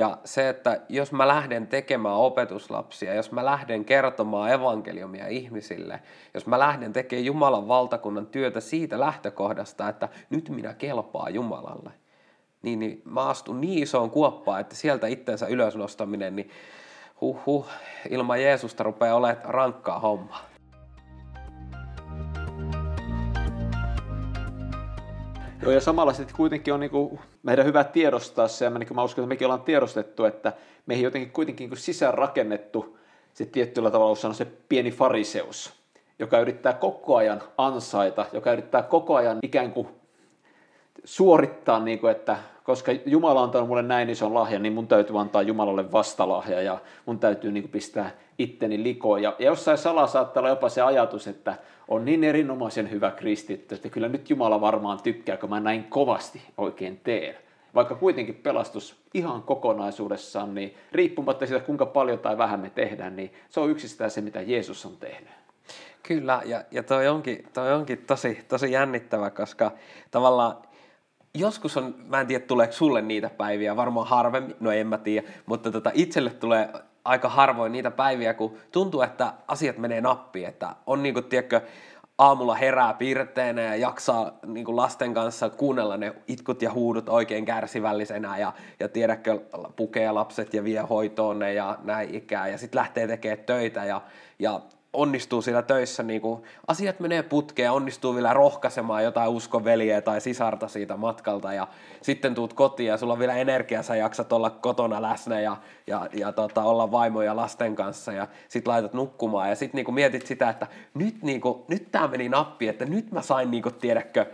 ja 0.00 0.18
se, 0.24 0.48
että 0.48 0.80
jos 0.88 1.12
mä 1.12 1.28
lähden 1.28 1.66
tekemään 1.66 2.14
opetuslapsia, 2.14 3.14
jos 3.14 3.32
mä 3.32 3.44
lähden 3.44 3.84
kertomaan 3.84 4.52
evankeliumia 4.52 5.28
ihmisille, 5.28 6.00
jos 6.34 6.46
mä 6.46 6.58
lähden 6.58 6.92
tekemään 6.92 7.24
Jumalan 7.24 7.68
valtakunnan 7.68 8.26
työtä 8.26 8.60
siitä 8.60 9.00
lähtökohdasta, 9.00 9.88
että 9.88 10.08
nyt 10.30 10.48
minä 10.48 10.74
kelpaa 10.74 11.30
Jumalalle, 11.30 11.90
niin, 12.62 12.78
niin 12.78 13.02
mä 13.04 13.28
astun 13.28 13.60
niin 13.60 13.82
isoon 13.82 14.10
kuoppaan, 14.10 14.60
että 14.60 14.74
sieltä 14.74 15.06
itsensä 15.06 15.46
ylös 15.46 15.76
nostaminen, 15.76 16.36
niin 16.36 16.50
huh, 17.20 17.46
huh 17.46 17.66
ilman 18.10 18.42
Jeesusta 18.42 18.82
rupeaa 18.82 19.16
olemaan 19.16 19.44
rankkaa 19.44 19.98
hommaa. 19.98 20.49
Joo, 25.62 25.72
ja 25.72 25.80
samalla 25.80 26.12
sitten 26.12 26.36
kuitenkin 26.36 26.74
on 26.74 26.80
niin 26.80 26.90
kuin 26.90 27.20
meidän 27.42 27.66
hyvä 27.66 27.84
tiedostaa 27.84 28.48
se, 28.48 28.64
ja 28.64 28.70
mä, 28.70 28.78
niin 28.78 28.94
mä 28.94 29.02
uskon, 29.02 29.22
että 29.22 29.28
mekin 29.28 29.46
ollaan 29.46 29.62
tiedostettu, 29.62 30.24
että 30.24 30.52
meihin 30.86 31.04
jotenkin 31.04 31.30
kuitenkin 31.30 31.70
niin 31.70 31.78
sisään 31.78 32.14
rakennettu 32.14 32.98
se 33.34 33.46
tietyllä 33.46 33.90
tavalla 33.90 34.28
on 34.28 34.34
se 34.34 34.46
pieni 34.68 34.90
fariseus, 34.90 35.72
joka 36.18 36.40
yrittää 36.40 36.72
koko 36.72 37.16
ajan 37.16 37.42
ansaita, 37.58 38.26
joka 38.32 38.52
yrittää 38.52 38.82
koko 38.82 39.16
ajan 39.16 39.38
ikään 39.42 39.72
kuin 39.72 39.88
suorittaa, 41.04 41.80
niin 41.80 41.98
kuin, 41.98 42.10
että 42.10 42.36
koska 42.64 42.92
Jumala 43.06 43.40
on 43.40 43.44
antanut 43.44 43.68
mulle 43.68 43.82
näin 43.82 44.10
ison 44.10 44.34
lahjan, 44.34 44.62
niin 44.62 44.72
mun 44.72 44.86
täytyy 44.86 45.20
antaa 45.20 45.42
Jumalalle 45.42 45.92
vastalahja 45.92 46.62
ja 46.62 46.78
mun 47.06 47.18
täytyy 47.18 47.52
niin 47.52 47.62
kuin 47.62 47.70
pistää 47.70 48.10
itteni 48.38 48.82
likoon. 48.82 49.22
Ja, 49.22 49.36
ja 49.38 49.46
jossain 49.46 49.78
salaa 49.78 50.06
saattaa 50.06 50.40
olla 50.40 50.48
jopa 50.48 50.68
se 50.68 50.82
ajatus, 50.82 51.26
että 51.26 51.54
on 51.88 52.04
niin 52.04 52.24
erinomaisen 52.24 52.90
hyvä 52.90 53.10
kristitty, 53.10 53.74
että 53.74 53.88
kyllä 53.88 54.08
nyt 54.08 54.30
Jumala 54.30 54.60
varmaan 54.60 55.02
tykkää, 55.02 55.36
kun 55.36 55.50
mä 55.50 55.60
näin 55.60 55.84
kovasti 55.84 56.42
oikein 56.58 57.00
teen. 57.04 57.34
Vaikka 57.74 57.94
kuitenkin 57.94 58.34
pelastus 58.34 58.96
ihan 59.14 59.42
kokonaisuudessaan, 59.42 60.54
niin 60.54 60.74
riippumatta 60.92 61.46
siitä, 61.46 61.64
kuinka 61.64 61.86
paljon 61.86 62.18
tai 62.18 62.38
vähän 62.38 62.60
me 62.60 62.70
tehdään, 62.70 63.16
niin 63.16 63.32
se 63.48 63.60
on 63.60 63.70
yksistään 63.70 64.10
se, 64.10 64.20
mitä 64.20 64.40
Jeesus 64.40 64.86
on 64.86 64.96
tehnyt. 64.96 65.30
Kyllä, 66.02 66.42
ja, 66.44 66.64
ja 66.70 66.82
toi, 66.82 67.08
onkin, 67.08 67.46
toi 67.54 67.72
onkin 67.72 67.98
tosi, 68.06 68.44
tosi 68.48 68.72
jännittävä, 68.72 69.30
koska 69.30 69.72
tavallaan 70.10 70.56
joskus 71.34 71.76
on, 71.76 71.94
mä 72.06 72.20
en 72.20 72.26
tiedä 72.26 72.46
tuleeko 72.46 72.72
sulle 72.72 73.02
niitä 73.02 73.30
päiviä, 73.30 73.76
varmaan 73.76 74.06
harvemmin, 74.06 74.56
no 74.60 74.70
en 74.70 74.86
mä 74.86 74.98
tiedä, 74.98 75.28
mutta 75.46 75.70
tota, 75.70 75.90
itselle 75.94 76.30
tulee 76.30 76.72
aika 77.04 77.28
harvoin 77.28 77.72
niitä 77.72 77.90
päiviä, 77.90 78.34
kun 78.34 78.56
tuntuu, 78.72 79.02
että 79.02 79.32
asiat 79.48 79.78
menee 79.78 80.00
nappiin, 80.00 80.48
että 80.48 80.76
on 80.86 81.02
niinku, 81.02 81.22
tiedätkö, 81.22 81.60
aamulla 82.18 82.54
herää 82.54 82.94
piirteenä 82.94 83.62
ja 83.62 83.76
jaksaa 83.76 84.38
niin 84.46 84.76
lasten 84.76 85.14
kanssa 85.14 85.50
kuunnella 85.50 85.96
ne 85.96 86.14
itkut 86.28 86.62
ja 86.62 86.72
huudut 86.72 87.08
oikein 87.08 87.44
kärsivällisenä 87.44 88.38
ja, 88.38 88.52
ja 88.80 88.88
tiedäkö, 88.88 89.40
pukee 89.76 90.12
lapset 90.12 90.54
ja 90.54 90.64
vie 90.64 90.80
hoitoon 90.80 91.38
ne 91.38 91.54
ja 91.54 91.78
näin 91.84 92.14
ikää 92.14 92.48
ja 92.48 92.58
sitten 92.58 92.78
lähtee 92.78 93.06
tekemään 93.06 93.44
töitä 93.46 93.84
ja, 93.84 94.02
ja 94.38 94.60
onnistuu 94.92 95.42
siellä 95.42 95.62
töissä, 95.62 96.02
niin 96.02 96.20
kuin 96.20 96.42
asiat 96.66 97.00
menee 97.00 97.22
putkeen 97.22 97.72
onnistuu 97.72 98.14
vielä 98.14 98.32
rohkaisemaan 98.32 99.04
jotain 99.04 99.30
uskoveliä 99.30 100.00
tai 100.00 100.20
sisarta 100.20 100.68
siitä 100.68 100.96
matkalta 100.96 101.52
ja 101.52 101.68
sitten 102.02 102.34
tuut 102.34 102.52
kotiin 102.52 102.86
ja 102.86 102.96
sulla 102.96 103.12
on 103.12 103.18
vielä 103.18 103.34
energia, 103.34 103.82
sä 103.82 103.96
jaksat 103.96 104.32
olla 104.32 104.50
kotona 104.50 105.02
läsnä 105.02 105.40
ja, 105.40 105.56
ja, 105.86 106.08
ja 106.12 106.32
tota, 106.32 106.62
olla 106.62 106.90
vaimo 106.90 107.22
ja 107.22 107.36
lasten 107.36 107.76
kanssa 107.76 108.12
ja 108.12 108.28
sitten 108.48 108.72
laitat 108.72 108.94
nukkumaan 108.94 109.48
ja 109.48 109.56
sitten 109.56 109.84
niin 109.84 109.94
mietit 109.94 110.26
sitä, 110.26 110.48
että 110.48 110.66
nyt, 110.94 111.22
niin 111.22 111.40
kuin, 111.40 111.62
nyt 111.68 111.90
tämä 111.92 112.08
meni 112.08 112.28
nappi, 112.28 112.68
että 112.68 112.84
nyt 112.84 113.12
mä 113.12 113.22
sain 113.22 113.50
niin 113.50 113.62
kuin, 113.62 113.74
tiedäkö, 113.74 114.26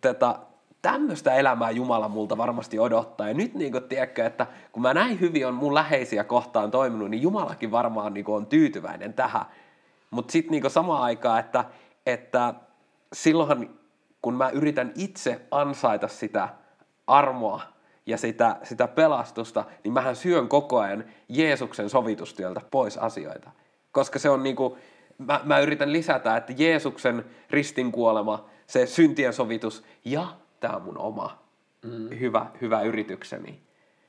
tätä, 0.00 0.34
tämmöistä 0.82 1.34
elämää 1.34 1.70
Jumala 1.70 2.08
multa 2.08 2.36
varmasti 2.36 2.78
odottaa. 2.78 3.28
Ja 3.28 3.34
nyt 3.34 3.54
niin 3.54 3.72
kuin, 3.72 3.84
tiedätkö, 3.84 4.26
että 4.26 4.46
kun 4.72 4.82
mä 4.82 4.94
näin 4.94 5.20
hyvin 5.20 5.46
on 5.46 5.54
mun 5.54 5.74
läheisiä 5.74 6.24
kohtaan 6.24 6.70
toiminut, 6.70 7.10
niin 7.10 7.22
Jumalakin 7.22 7.70
varmaan 7.70 8.14
niin 8.14 8.24
kuin, 8.24 8.36
on 8.36 8.46
tyytyväinen 8.46 9.14
tähän 9.14 9.46
Mutta 10.10 10.32
sitten 10.32 10.50
niinku 10.50 10.70
samaan 10.70 11.02
aikaan, 11.02 11.40
että, 11.40 11.64
että 12.06 12.54
silloinhan 13.12 13.70
kun 14.22 14.34
mä 14.34 14.50
yritän 14.50 14.92
itse 14.94 15.40
ansaita 15.50 16.08
sitä 16.08 16.48
armoa 17.06 17.60
ja 18.06 18.18
sitä, 18.18 18.56
sitä 18.62 18.88
pelastusta, 18.88 19.64
niin 19.84 19.92
mähän 19.92 20.16
syön 20.16 20.48
koko 20.48 20.78
ajan 20.78 21.04
Jeesuksen 21.28 21.90
sovitustyöltä 21.90 22.60
pois 22.70 22.98
asioita. 22.98 23.50
Koska 23.92 24.18
se 24.18 24.30
on 24.30 24.42
niinku, 24.42 24.78
mä, 25.18 25.40
mä 25.44 25.58
yritän 25.58 25.92
lisätä, 25.92 26.36
että 26.36 26.52
Jeesuksen 26.56 27.24
ristinkuolema, 27.50 28.48
se 28.66 28.86
syntien 28.86 29.32
sovitus 29.32 29.84
ja 30.04 30.26
tämä 30.60 30.76
on 30.76 30.82
mun 30.82 30.98
oma 30.98 31.42
mm. 31.82 32.18
hyvä, 32.18 32.46
hyvä 32.60 32.82
yritykseni. 32.82 33.60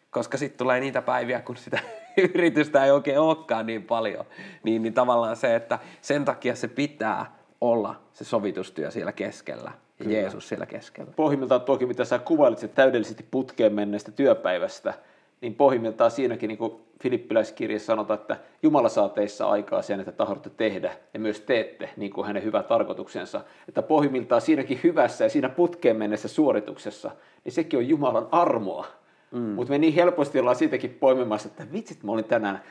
Koska 0.10 0.38
sitten 0.38 0.58
tulee 0.58 0.80
niitä 0.80 1.02
päiviä, 1.02 1.42
kun 1.42 1.58
sitä 1.58 1.80
yritystä 2.20 2.86
ei 2.86 2.92
oikein 2.92 3.20
olekaan 3.20 3.66
niin 3.66 3.84
paljon, 3.84 4.26
niin, 4.64 4.82
niin 4.82 4.94
tavallaan 4.94 5.36
se, 5.36 5.56
että 5.56 5.80
sen 6.02 6.26
takia 6.26 6.56
se 6.56 6.68
pitää 6.68 7.40
olla 7.62 7.96
se 8.14 8.24
sovitustyö 8.24 8.92
siellä 8.92 9.12
keskellä 9.12 9.72
ja 10.00 10.06
Kyllä. 10.06 10.18
Jeesus 10.18 10.50
siellä 10.50 10.66
keskellä. 10.66 11.12
Pohjimmiltaan 11.16 11.62
toki, 11.62 11.86
mitä 11.86 12.06
sä 12.06 12.20
kuvailit 12.20 12.76
täydellisesti 12.76 13.26
putkeen 13.32 13.74
menneestä 13.74 14.12
työpäivästä, 14.12 14.94
niin 15.42 15.56
pohjimmiltaan 15.56 16.12
siinäkin, 16.12 16.48
niin 16.48 16.58
kuin 16.58 16.74
Filippiläiskirjassa 17.04 17.86
sanotaan, 17.86 18.20
että 18.20 18.38
Jumala 18.64 18.90
saa 18.90 19.10
teissä 19.10 19.48
aikaa 19.48 19.82
sen, 19.82 20.00
että 20.00 20.12
tahdotte 20.12 20.50
tehdä 20.50 20.92
ja 21.14 21.20
myös 21.20 21.42
teette 21.42 21.90
niin 21.98 22.14
kuin 22.14 22.28
hänen 22.28 22.44
hyvä 22.44 22.64
tarkoituksensa. 22.64 23.42
Että 23.68 23.82
pohjimmiltaan 23.82 24.42
siinäkin 24.42 24.80
hyvässä 24.84 25.24
ja 25.24 25.30
siinä 25.30 25.50
putkeen 25.50 25.98
mennessä 25.98 26.28
suorituksessa, 26.28 27.12
niin 27.46 27.54
sekin 27.54 27.80
on 27.80 27.88
Jumalan 27.88 28.28
armoa. 28.32 28.88
Mm. 29.32 29.40
Mutta 29.40 29.72
me 29.72 29.78
niin 29.78 29.94
helposti 29.94 30.40
ollaan 30.40 30.56
siitäkin 30.56 30.98
poimimassa, 31.00 31.50
että 31.50 31.74
vitsit 31.74 32.04
mä 32.04 32.12
olin 32.12 32.26
tänään, 32.26 32.64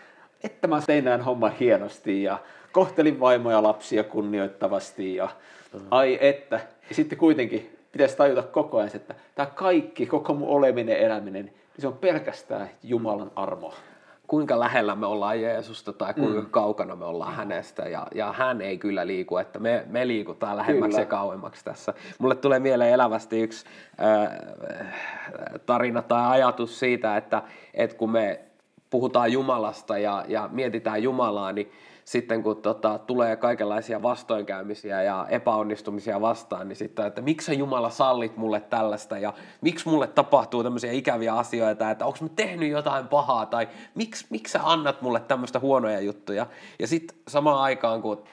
että 0.44 0.66
mä 0.68 0.82
tein 0.86 1.04
näin 1.04 1.20
homman 1.20 1.52
hienosti 1.52 2.22
ja 2.22 2.38
kohtelin 2.72 3.20
vaimoja 3.20 3.62
lapsia 3.62 4.04
kunnioittavasti 4.04 5.14
ja 5.14 5.28
mm. 5.74 5.80
ai 5.90 6.18
että. 6.20 6.60
Ja 6.88 6.94
sitten 6.94 7.18
kuitenkin 7.18 7.76
pitäisi 7.92 8.16
tajuta 8.16 8.42
koko 8.42 8.78
ajan, 8.78 8.90
että 8.94 9.14
tämä 9.34 9.46
kaikki, 9.46 10.06
koko 10.06 10.34
mun 10.34 10.48
oleminen, 10.48 10.96
eläminen, 10.96 11.44
niin 11.44 11.54
se 11.78 11.86
on 11.86 11.98
pelkästään 11.98 12.70
Jumalan 12.82 13.30
armoa 13.36 13.74
kuinka 14.28 14.60
lähellä 14.60 14.94
me 14.94 15.06
ollaan 15.06 15.42
Jeesusta 15.42 15.92
tai 15.92 16.14
kuinka 16.14 16.40
mm. 16.40 16.50
kaukana 16.50 16.96
me 16.96 17.04
ollaan 17.04 17.34
hänestä. 17.34 17.82
Ja, 17.82 18.06
ja 18.14 18.32
hän 18.32 18.60
ei 18.60 18.78
kyllä 18.78 19.06
liiku, 19.06 19.36
että 19.36 19.58
me, 19.58 19.84
me 19.88 20.08
liikutaan 20.08 20.56
lähemmäksi 20.56 20.88
kyllä. 20.88 21.02
ja 21.02 21.06
kauemmaksi 21.06 21.64
tässä. 21.64 21.94
Mulle 22.18 22.34
tulee 22.34 22.58
mieleen 22.58 22.92
elävästi 22.92 23.40
yksi 23.40 23.66
äh, 24.00 24.38
tarina 25.66 26.02
tai 26.02 26.30
ajatus 26.30 26.78
siitä, 26.78 27.16
että, 27.16 27.42
että 27.74 27.96
kun 27.96 28.10
me 28.10 28.40
puhutaan 28.90 29.32
Jumalasta 29.32 29.98
ja, 29.98 30.24
ja 30.28 30.48
mietitään 30.52 31.02
Jumalaa, 31.02 31.52
niin 31.52 31.72
sitten 32.08 32.42
kun 32.42 32.62
tota, 32.62 32.98
tulee 32.98 33.36
kaikenlaisia 33.36 34.02
vastoinkäymisiä 34.02 35.02
ja 35.02 35.26
epäonnistumisia 35.30 36.20
vastaan, 36.20 36.68
niin 36.68 36.76
sitten, 36.76 37.06
että 37.06 37.20
miksi 37.20 37.58
Jumala 37.58 37.90
sallit 37.90 38.36
mulle 38.36 38.60
tällaista 38.60 39.18
ja 39.18 39.34
miksi 39.60 39.88
mulle 39.88 40.06
tapahtuu 40.06 40.62
tämmöisiä 40.62 40.92
ikäviä 40.92 41.34
asioita, 41.34 41.90
että 41.90 42.06
onko 42.06 42.18
mä 42.22 42.28
tehnyt 42.36 42.70
jotain 42.70 43.08
pahaa 43.08 43.46
tai 43.46 43.68
miksi, 43.94 44.26
miksi 44.30 44.52
sä 44.52 44.60
annat 44.62 45.02
mulle 45.02 45.20
tämmöistä 45.20 45.58
huonoja 45.58 46.00
juttuja. 46.00 46.46
Ja 46.78 46.86
sitten 46.86 47.18
samaan 47.28 47.62
aikaan, 47.62 48.02
kun 48.02 48.24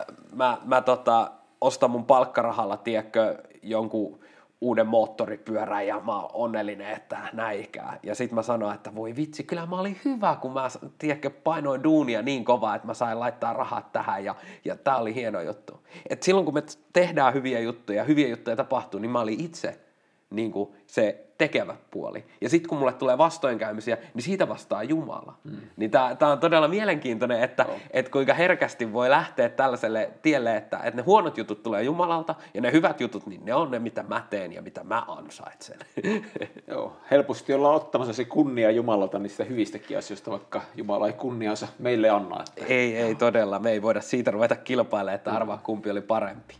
äh, 0.00 0.06
mä, 0.32 0.58
mä 0.64 0.80
tota, 0.80 1.30
ostan 1.60 1.90
mun 1.90 2.04
palkkarahalla, 2.04 2.76
tiedätkö, 2.76 3.38
jonkun 3.62 4.20
uuden 4.62 4.86
moottoripyörän 4.86 5.86
ja 5.86 6.00
mä 6.00 6.20
oon 6.20 6.30
onnellinen, 6.32 6.90
että 6.90 7.18
näikään. 7.32 7.98
Ja 8.02 8.14
sitten 8.14 8.34
mä 8.34 8.42
sanoin, 8.42 8.74
että 8.74 8.94
voi 8.94 9.16
vitsi, 9.16 9.44
kyllä 9.44 9.66
mä 9.66 9.80
olin 9.80 10.00
hyvä, 10.04 10.36
kun 10.40 10.52
mä 10.52 10.68
tiedätkö, 10.98 11.30
painoin 11.30 11.82
duunia 11.82 12.22
niin 12.22 12.44
kovaa, 12.44 12.74
että 12.74 12.86
mä 12.86 12.94
sain 12.94 13.20
laittaa 13.20 13.52
rahat 13.52 13.92
tähän 13.92 14.24
ja, 14.24 14.34
ja 14.64 14.76
tää 14.76 14.96
oli 14.96 15.14
hieno 15.14 15.40
juttu. 15.40 15.80
Et 16.10 16.22
silloin 16.22 16.44
kun 16.44 16.54
me 16.54 16.62
tehdään 16.92 17.34
hyviä 17.34 17.60
juttuja, 17.60 18.04
hyviä 18.04 18.28
juttuja 18.28 18.56
tapahtuu, 18.56 19.00
niin 19.00 19.10
mä 19.10 19.20
olin 19.20 19.40
itse 19.40 19.80
niin 20.30 20.52
kuin 20.52 20.72
se 20.86 21.31
tekevä 21.42 21.76
puoli. 21.90 22.24
Ja 22.40 22.48
sitten 22.48 22.68
kun 22.68 22.78
mulle 22.78 22.92
tulee 22.92 23.18
vastoinkäymisiä, 23.18 23.98
niin 24.14 24.22
siitä 24.22 24.48
vastaa 24.48 24.82
Jumala. 24.82 25.34
Mm. 25.44 25.56
Niin 25.76 25.90
tämä 25.90 26.32
on 26.32 26.40
todella 26.40 26.68
mielenkiintoinen, 26.68 27.42
että 27.42 27.64
oh. 27.68 27.76
et 27.90 28.08
kuinka 28.08 28.34
herkästi 28.34 28.92
voi 28.92 29.10
lähteä 29.10 29.48
tällaiselle 29.48 30.10
tielle, 30.22 30.56
että 30.56 30.78
et 30.84 30.94
ne 30.94 31.02
huonot 31.02 31.38
jutut 31.38 31.62
tulee 31.62 31.82
Jumalalta 31.82 32.34
ja 32.54 32.60
ne 32.60 32.72
hyvät 32.72 33.00
jutut, 33.00 33.26
niin 33.26 33.44
ne 33.44 33.54
on 33.54 33.70
ne, 33.70 33.78
mitä 33.78 34.04
mä 34.08 34.26
teen 34.30 34.52
ja 34.52 34.62
mitä 34.62 34.84
mä 34.84 35.04
ansaitsen. 35.08 35.78
Joo, 36.70 36.96
helposti 37.10 37.54
ollaan 37.54 37.74
ottamassa 37.74 38.12
se 38.12 38.24
kunnia 38.24 38.70
Jumalalta 38.70 39.18
niistä 39.18 39.44
hyvistäkin 39.44 39.98
asioista, 39.98 40.30
vaikka 40.30 40.62
Jumala 40.74 41.06
ei 41.06 41.12
kunniansa 41.12 41.68
meille 41.78 42.10
anna. 42.10 42.44
Että... 42.56 42.74
Ei, 42.74 42.96
ei 42.96 43.14
todella. 43.14 43.58
Me 43.58 43.70
ei 43.70 43.82
voida 43.82 44.00
siitä 44.00 44.30
ruveta 44.30 44.56
kilpailemaan, 44.56 45.14
että 45.14 45.32
arvaa 45.32 45.58
kumpi 45.58 45.90
oli 45.90 46.00
parempi. 46.00 46.54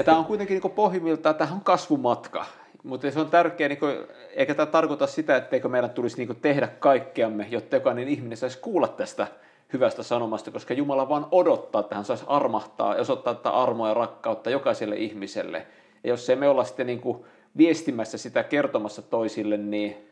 Ja 0.00 0.04
tämä 0.04 0.18
on 0.18 0.24
kuitenkin 0.24 0.60
niin 0.62 0.72
pohjimmiltaan, 0.72 1.34
tämä 1.34 1.52
on 1.52 1.60
kasvumatka. 1.60 2.46
Mutta 2.82 3.10
se 3.10 3.20
on 3.20 3.30
tärkeää, 3.30 3.68
niin 3.68 3.78
kuin, 3.78 3.96
eikä 4.34 4.54
tämä 4.54 4.66
tarkoita 4.66 5.06
sitä, 5.06 5.36
etteikö 5.36 5.68
meidän 5.68 5.90
tulisi 5.90 6.16
niin 6.16 6.26
kuin, 6.26 6.40
tehdä 6.40 6.68
kaikkeamme, 6.68 7.46
jotta 7.50 7.76
jokainen 7.76 8.08
ihminen 8.08 8.36
saisi 8.36 8.58
kuulla 8.58 8.88
tästä 8.88 9.26
hyvästä 9.72 10.02
sanomasta, 10.02 10.50
koska 10.50 10.74
Jumala 10.74 11.08
vaan 11.08 11.26
odottaa, 11.30 11.80
että 11.80 11.94
hän 11.94 12.04
saisi 12.04 12.24
armahtaa 12.26 12.94
ja 12.94 13.00
osoittaa 13.00 13.34
tätä 13.34 13.50
armoa 13.50 13.88
ja 13.88 13.94
rakkautta 13.94 14.50
jokaiselle 14.50 14.96
ihmiselle. 14.96 15.66
Ja 16.04 16.10
jos 16.10 16.30
ei 16.30 16.36
me 16.36 16.48
olla 16.48 16.64
sitten 16.64 16.86
niin 16.86 17.00
kuin, 17.00 17.24
viestimässä 17.56 18.18
sitä 18.18 18.42
kertomassa 18.42 19.02
toisille, 19.02 19.56
niin 19.56 20.10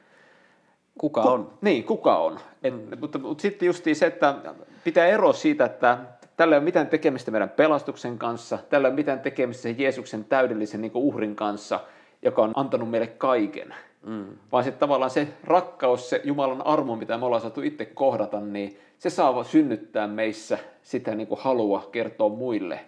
Kuka 0.98 1.22
on? 1.22 1.50
Niin, 1.60 1.84
kuka 1.84 2.18
on. 2.18 2.38
Et, 2.62 2.74
mm. 2.74 3.00
mutta, 3.00 3.18
mutta 3.18 3.42
sitten 3.42 3.66
justiin 3.66 3.96
se, 3.96 4.06
että 4.06 4.34
pitää 4.84 5.06
eroa 5.06 5.32
siitä, 5.32 5.64
että 5.64 5.98
Tällä 6.38 6.54
ei 6.54 6.58
ole 6.58 6.64
mitään 6.64 6.86
tekemistä 6.86 7.30
meidän 7.30 7.50
pelastuksen 7.50 8.18
kanssa, 8.18 8.58
tällä 8.68 8.88
ei 8.88 8.90
ole 8.90 8.96
mitään 8.96 9.20
tekemistä 9.20 9.62
sen 9.62 9.78
Jeesuksen 9.78 10.24
täydellisen 10.24 10.80
niin 10.80 10.92
uhrin 10.94 11.36
kanssa, 11.36 11.80
joka 12.22 12.42
on 12.42 12.52
antanut 12.56 12.90
meille 12.90 13.06
kaiken. 13.06 13.74
Mm. 14.06 14.26
Vaan 14.52 14.64
se 14.64 14.70
tavallaan 14.70 15.10
se 15.10 15.28
rakkaus, 15.44 16.10
se 16.10 16.20
Jumalan 16.24 16.66
armo, 16.66 16.96
mitä 16.96 17.18
me 17.18 17.26
ollaan 17.26 17.42
saatu 17.42 17.62
itse 17.62 17.84
kohdata, 17.84 18.40
niin 18.40 18.78
se 18.98 19.10
saa 19.10 19.44
synnyttää 19.44 20.06
meissä 20.06 20.58
sitä 20.82 21.14
niin 21.14 21.26
kuin 21.26 21.40
halua 21.40 21.88
kertoa 21.92 22.28
muille. 22.28 22.80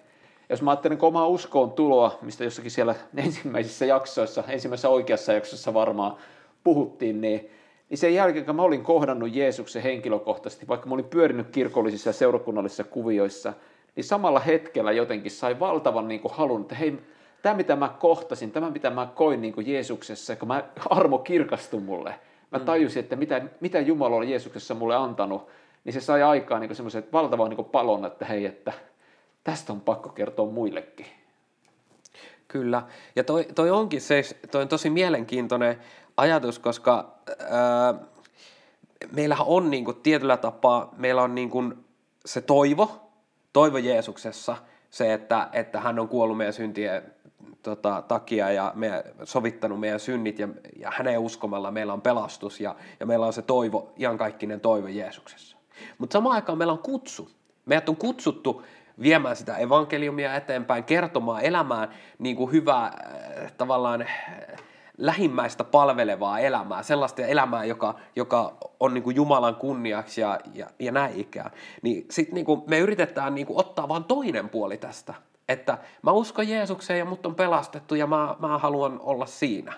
Jos 0.49 0.63
mä 0.63 0.71
ajattelen 0.71 0.99
omaa 1.03 1.27
uskoon 1.27 1.73
tuloa, 1.73 2.19
mistä 2.23 2.45
jossakin 2.45 2.71
siellä 2.71 2.95
ensimmäisissä 3.17 3.85
jaksoissa, 3.85 4.45
ensimmäisessä 4.49 4.89
oikeassa 4.89 5.33
jaksossa 5.33 5.75
varmaan 5.75 6.17
puhuttiin, 6.65 7.21
niin 7.21 7.51
niin 7.91 7.99
sen 7.99 8.15
jälkeen, 8.15 8.47
kun 8.47 8.57
mä 8.57 8.63
olin 8.63 8.83
kohdannut 8.83 9.35
Jeesuksen 9.35 9.83
henkilökohtaisesti, 9.83 10.69
vaikka 10.69 10.89
mä 10.89 10.95
olin 10.95 11.05
pyörinyt 11.05 11.49
kirkollisissa 11.49 12.09
ja 12.09 12.13
seurakunnallisissa 12.13 12.85
kuvioissa, 12.85 13.53
niin 13.97 14.05
samalla 14.05 14.41
hetkellä 14.41 14.93
jotenkin 14.93 15.31
sai 15.31 15.61
valtavan 15.61 16.09
niin 16.09 16.21
kuin 16.21 16.35
halun, 16.35 16.61
että 16.61 16.75
hei, 16.75 16.99
tämä 17.43 17.55
mitä 17.55 17.77
mä 17.77 17.89
kohtasin, 17.99 18.51
tämä 18.51 18.71
mitä 18.71 18.91
mä 18.91 19.09
koin 19.15 19.41
niin 19.41 19.55
kuin 19.55 19.67
Jeesuksessa, 19.67 20.37
kun 20.37 20.49
mä, 20.49 20.65
armo 20.91 21.19
kirkastui 21.19 21.81
mulle, 21.81 22.15
mä 22.51 22.59
mm. 22.59 22.65
tajusin, 22.65 23.01
että 23.01 23.17
mitä, 23.17 23.43
mitä 23.61 23.81
Jumala 23.81 24.17
on 24.17 24.29
Jeesuksessa 24.29 24.75
mulle 24.75 24.97
antanut, 24.97 25.49
niin 25.85 25.93
se 25.93 26.01
sai 26.01 26.23
aikaan 26.23 26.61
niin 26.61 26.75
semmoisen 26.75 27.05
valtavan 27.13 27.51
niin 27.51 27.65
palon, 27.65 28.05
että 28.05 28.25
hei, 28.25 28.47
että 28.47 28.73
tästä 29.45 29.73
on 29.73 29.81
pakko 29.81 30.09
kertoa 30.09 30.51
muillekin. 30.51 31.07
Kyllä, 32.49 32.83
ja 33.17 33.25
toi, 33.25 33.47
toi 33.55 33.71
onkin 33.71 34.01
se, 34.01 34.23
toi 34.51 34.63
on 34.63 34.69
tosi 34.69 34.91
mielenkiintoinen 34.91 35.79
ajatus, 36.21 36.59
koska 36.59 37.15
ää, 37.49 37.95
meillähän 39.13 39.47
on 39.47 39.71
niin 39.71 39.85
kuin, 39.85 39.97
tietyllä 39.97 40.37
tapaa, 40.37 40.95
meillä 40.97 41.23
on 41.23 41.35
niin 41.35 41.51
kuin, 41.51 41.85
se 42.27 42.41
toivo, 42.41 43.11
toivo 43.53 43.79
Jeesuksessa, 43.79 44.57
se, 44.91 45.13
että, 45.13 45.49
että 45.53 45.81
hän 45.81 45.99
on 45.99 46.09
kuollut 46.09 46.37
meidän 46.37 46.53
syntien 46.53 47.03
tota, 47.63 48.03
takia 48.09 48.51
ja 48.51 48.73
me 48.75 49.05
sovittanut 49.25 49.81
meidän 49.81 50.01
synnit 50.01 50.39
ja, 50.39 50.49
ja 50.77 50.93
hänen 50.95 51.19
uskomalla 51.19 51.71
meillä 51.71 51.93
on 51.93 52.03
pelastus 52.03 52.61
ja, 52.61 52.77
ja 53.01 53.07
meillä 53.07 53.27
on 53.27 53.33
se 53.33 53.43
toivo, 53.43 53.93
iankaikkinen 53.99 54.61
toivo 54.61 54.89
Jeesuksessa. 54.89 55.57
Mutta 55.99 56.13
samaan 56.13 56.35
aikaan 56.35 56.59
meillä 56.59 56.73
on 56.73 56.79
kutsu. 56.79 57.31
Meidät 57.67 57.89
on 57.89 57.97
kutsuttu 57.97 58.63
viemään 59.03 59.37
sitä 59.37 59.57
evankeliumia 59.57 60.35
eteenpäin, 60.35 60.85
kertomaan 60.85 61.43
elämään 61.43 61.89
niin 62.19 62.37
kuin 62.37 62.53
hyvää 62.53 62.85
äh, 62.85 63.53
tavallaan 63.53 64.07
lähimmäistä 65.01 65.65
palvelevaa 65.65 66.39
elämää, 66.39 66.83
sellaista 66.83 67.23
elämää, 67.23 67.65
joka, 67.65 67.95
joka 68.17 68.57
on 68.81 68.95
niin 68.95 69.03
kuin 69.03 69.17
Jumalan 69.17 69.57
kunniaksi 69.57 70.21
ja, 70.21 70.41
ja, 70.55 70.67
ja 70.79 70.93
näin 70.93 71.21
ikään, 71.21 71.51
niin 71.83 72.07
sitten 72.11 72.35
niin 72.35 72.63
me 72.67 72.79
yritetään 72.79 73.35
niin 73.35 73.47
kuin 73.47 73.59
ottaa 73.61 73.89
vain 73.89 74.05
toinen 74.05 74.49
puoli 74.49 74.77
tästä. 74.77 75.15
Että 75.49 75.79
mä 76.03 76.13
uskon 76.13 76.49
Jeesukseen 76.49 76.99
ja 76.99 77.05
mut 77.05 77.27
on 77.27 77.35
pelastettu 77.35 77.95
ja 77.95 78.07
mä, 78.07 78.37
mä 78.39 78.59
haluan 78.59 79.01
olla 79.03 79.27
siinä. 79.27 79.73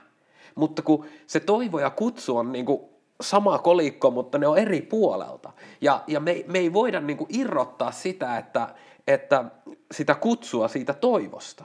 Mutta 0.55 0.83
kun 0.83 1.07
se 1.27 1.41
toivo 1.41 1.79
ja 1.79 1.91
kutsu 1.91 2.37
on 2.37 2.53
niin 2.53 2.67
kuin 2.67 2.81
sama 3.21 3.59
kolikko, 3.59 4.11
mutta 4.11 4.39
ne 4.39 4.47
on 4.47 4.59
eri 4.59 4.83
puolelta. 4.83 5.53
Ja, 5.81 6.01
ja 6.07 6.21
me, 6.21 6.45
me 6.47 6.59
ei 6.59 6.73
voida 6.73 7.01
niin 7.01 7.17
kuin 7.17 7.29
irrottaa 7.39 7.93
sitä, 7.93 8.39
että, 8.39 8.69
että 9.07 9.45
sitä 9.93 10.15
kutsua 10.15 10.69
siitä 10.69 10.95
toivosta. 10.95 11.65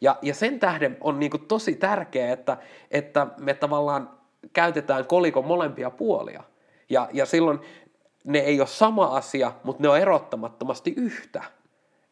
Ja, 0.00 0.18
ja 0.22 0.34
sen 0.34 0.58
tähden 0.58 0.96
on 1.00 1.20
niin 1.20 1.30
kuin 1.30 1.46
tosi 1.46 1.74
tärkeää, 1.74 2.32
että, 2.32 2.56
että 2.90 3.26
me 3.38 3.54
tavallaan 3.54 4.10
käytetään 4.52 5.06
kolikon 5.06 5.46
molempia 5.46 5.90
puolia. 5.90 6.42
Ja, 6.90 7.08
ja 7.12 7.26
silloin 7.26 7.60
ne 8.24 8.38
ei 8.38 8.60
ole 8.60 8.68
sama 8.68 9.04
asia, 9.04 9.52
mutta 9.64 9.82
ne 9.82 9.88
on 9.88 9.98
erottamattomasti 9.98 10.94
yhtä. 10.96 11.42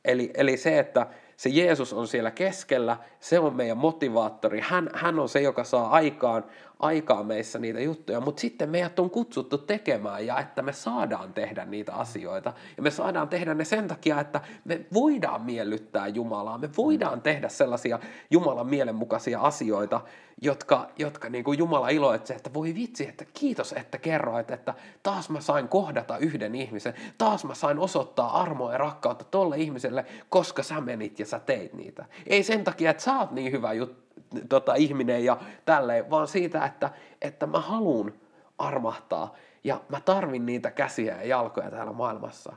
Eli, 0.04 0.30
eli 0.34 0.56
se, 0.56 0.78
että 0.78 1.06
se 1.36 1.48
Jeesus 1.48 1.92
on 1.92 2.08
siellä 2.08 2.30
keskellä, 2.30 2.96
se 3.20 3.38
on 3.38 3.56
meidän 3.56 3.78
motivaattori. 3.78 4.60
Hän, 4.60 4.90
hän 4.94 5.18
on 5.18 5.28
se, 5.28 5.40
joka 5.40 5.64
saa 5.64 5.90
aikaan, 5.90 6.44
aikaan 6.78 7.26
meissä 7.26 7.58
niitä 7.58 7.80
juttuja, 7.80 8.20
mutta 8.20 8.40
sitten 8.40 8.70
meidät 8.70 8.98
on 8.98 9.10
kutsuttu 9.10 9.58
tekemään 9.58 10.26
ja 10.26 10.38
että 10.40 10.62
me 10.62 10.72
saadaan 10.72 11.32
tehdä 11.32 11.64
niitä 11.64 11.94
asioita. 11.94 12.52
Ja 12.76 12.82
me 12.82 12.90
saadaan 12.90 13.28
tehdä 13.28 13.54
ne 13.54 13.64
sen 13.64 13.88
takia, 13.88 14.20
että 14.20 14.40
me 14.64 14.80
voidaan 14.94 15.42
miellyttää 15.42 16.08
Jumalaa, 16.08 16.58
me 16.58 16.68
voidaan 16.76 17.22
tehdä 17.22 17.48
sellaisia 17.48 17.98
Jumalan 18.30 18.66
mielenmukaisia 18.66 19.40
asioita, 19.40 20.00
jotka, 20.42 20.88
jotka 20.98 21.28
niin 21.28 21.44
kuin 21.44 21.58
Jumala 21.58 21.88
iloitsee, 21.88 22.36
että 22.36 22.54
voi 22.54 22.74
vitsi, 22.74 23.08
että 23.08 23.24
kiitos, 23.34 23.72
että 23.72 23.98
kerroit, 23.98 24.50
että 24.50 24.74
taas 25.02 25.30
mä 25.30 25.40
sain 25.40 25.68
kohdata 25.68 26.18
yhden 26.18 26.54
ihmisen, 26.54 26.94
taas 27.18 27.44
mä 27.44 27.54
sain 27.54 27.78
osoittaa 27.78 28.40
armoa 28.40 28.72
ja 28.72 28.78
rakkautta 28.78 29.24
tolle 29.24 29.56
ihmiselle, 29.56 30.04
koska 30.28 30.62
sä 30.62 30.80
menit 30.80 31.18
ja 31.18 31.25
sä 31.26 31.38
teit 31.38 31.74
niitä. 31.74 32.04
Ei 32.26 32.42
sen 32.42 32.64
takia, 32.64 32.90
että 32.90 33.02
sä 33.02 33.18
oot 33.18 33.30
niin 33.30 33.52
hyvä 33.52 33.72
juttu, 33.72 34.06
tota, 34.48 34.74
ihminen 34.74 35.24
ja 35.24 35.36
tälleen, 35.64 36.10
vaan 36.10 36.28
siitä, 36.28 36.64
että, 36.64 36.90
että 37.22 37.46
mä 37.46 37.60
haluan 37.60 38.12
armahtaa 38.58 39.34
ja 39.64 39.80
mä 39.88 40.00
tarvin 40.00 40.46
niitä 40.46 40.70
käsiä 40.70 41.16
ja 41.16 41.26
jalkoja 41.26 41.70
täällä 41.70 41.92
maailmassa. 41.92 42.52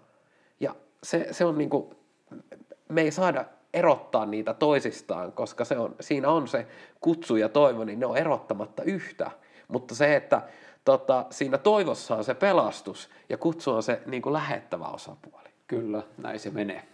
Ja 0.60 0.76
se, 1.04 1.28
se 1.32 1.46
on 1.46 1.58
niin 1.58 1.70
kuin, 1.70 1.96
me 2.90 3.02
ei 3.02 3.12
saada 3.12 3.46
erottaa 3.74 4.26
niitä 4.26 4.54
toisistaan, 4.54 5.32
koska 5.32 5.66
se 5.66 5.78
on, 5.78 5.96
siinä 6.00 6.30
on 6.30 6.48
se 6.48 6.68
kutsu 7.02 7.36
ja 7.36 7.50
toivo, 7.50 7.84
niin 7.84 8.00
ne 8.00 8.06
on 8.06 8.18
erottamatta 8.18 8.84
yhtä. 8.84 9.32
Mutta 9.68 9.96
se, 9.96 10.16
että 10.16 10.42
tota, 10.86 11.26
siinä 11.30 11.58
toivossa 11.58 12.16
on 12.16 12.24
se 12.24 12.34
pelastus 12.34 13.10
ja 13.30 13.38
kutsu 13.38 13.72
on 13.72 13.84
se 13.84 14.02
niin 14.06 14.22
kuin 14.22 14.34
lähettävä 14.34 14.86
osapuoli. 14.86 15.50
Kyllä, 15.68 16.04
näin 16.18 16.40
se 16.40 16.50
menee. 16.50 16.88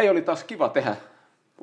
Hei, 0.00 0.08
oli 0.08 0.22
taas 0.22 0.44
kiva 0.44 0.68
tehdä 0.68 0.96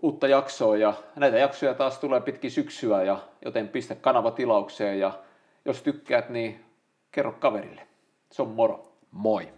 uutta 0.02 0.28
jaksoa 0.28 0.78
ja 0.78 0.94
näitä 1.16 1.38
jaksoja 1.38 1.74
taas 1.74 2.00
tulee 2.00 2.22
pitkin 2.22 2.52
syksyä, 2.52 3.04
ja, 3.04 3.20
joten 3.46 3.70
pistä 3.70 3.96
kanava 3.96 4.32
tilaukseen 4.32 5.00
ja 5.00 5.20
jos 5.66 5.82
tykkäät, 5.82 6.30
niin 6.30 6.66
kerro 7.12 7.32
kaverille. 7.32 7.88
Se 8.32 8.42
on 8.42 8.48
moro. 8.48 8.92
Moi! 9.12 9.57